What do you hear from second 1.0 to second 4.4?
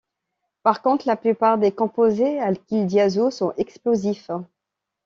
la plupart des composés alkyldiazo sont explosifs.